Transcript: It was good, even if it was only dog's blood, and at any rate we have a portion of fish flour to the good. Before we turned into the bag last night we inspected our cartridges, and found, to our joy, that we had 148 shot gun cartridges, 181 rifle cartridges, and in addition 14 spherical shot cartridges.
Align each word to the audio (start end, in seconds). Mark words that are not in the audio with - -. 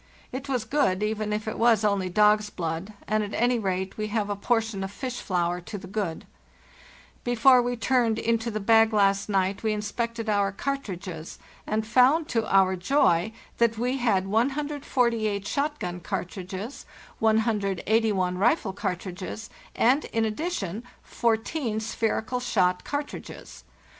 It 0.31 0.49
was 0.49 0.65
good, 0.65 1.03
even 1.03 1.31
if 1.31 1.47
it 1.47 1.59
was 1.59 1.85
only 1.85 2.09
dog's 2.09 2.49
blood, 2.49 2.93
and 3.07 3.23
at 3.23 3.35
any 3.35 3.59
rate 3.59 3.97
we 3.99 4.07
have 4.07 4.31
a 4.31 4.35
portion 4.35 4.83
of 4.83 4.89
fish 4.91 5.21
flour 5.21 5.61
to 5.61 5.77
the 5.77 5.85
good. 5.85 6.25
Before 7.23 7.61
we 7.61 7.75
turned 7.75 8.17
into 8.17 8.49
the 8.49 8.59
bag 8.59 8.93
last 8.93 9.29
night 9.29 9.61
we 9.61 9.73
inspected 9.73 10.27
our 10.27 10.51
cartridges, 10.51 11.37
and 11.67 11.85
found, 11.85 12.27
to 12.29 12.51
our 12.51 12.75
joy, 12.75 13.31
that 13.59 13.77
we 13.77 13.97
had 13.97 14.25
148 14.25 15.45
shot 15.45 15.77
gun 15.79 15.99
cartridges, 15.99 16.87
181 17.19 18.39
rifle 18.39 18.73
cartridges, 18.73 19.51
and 19.75 20.05
in 20.05 20.25
addition 20.25 20.81
14 21.03 21.79
spherical 21.79 22.39
shot 22.39 22.83
cartridges. 22.83 23.63